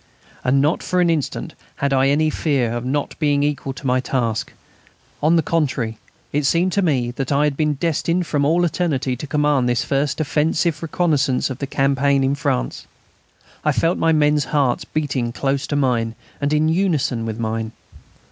And 0.43 0.61
not 0.61 0.81
for 0.81 0.99
an 0.99 1.11
instant 1.11 1.53
had 1.75 1.93
I 1.93 2.07
any 2.09 2.31
fear 2.31 2.73
of 2.73 2.83
not 2.83 3.13
being 3.19 3.43
equal 3.43 3.71
to 3.73 3.85
my 3.85 3.99
task. 3.99 4.51
On 5.21 5.35
the 5.35 5.43
contrary, 5.43 5.99
it 6.33 6.43
seemed 6.47 6.71
to 6.71 6.81
me 6.81 7.11
that 7.11 7.31
I 7.31 7.43
had 7.43 7.55
been 7.55 7.75
destined 7.75 8.25
from 8.25 8.43
all 8.43 8.65
eternity 8.65 9.15
to 9.15 9.27
command 9.27 9.69
this 9.69 9.85
first 9.85 10.19
offensive 10.19 10.81
reconnaissance 10.81 11.51
of 11.51 11.59
the 11.59 11.67
campaign 11.67 12.23
in 12.23 12.33
France.... 12.33 12.87
I 13.63 13.71
felt 13.71 13.99
my 13.99 14.11
men's 14.11 14.45
hearts 14.45 14.85
beating 14.85 15.31
close 15.31 15.67
to 15.67 15.75
mine 15.75 16.15
and 16.41 16.51
in 16.51 16.67
unison 16.67 17.23
with 17.23 17.37
mine. 17.37 17.71